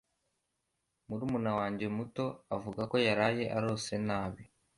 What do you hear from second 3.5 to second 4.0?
arose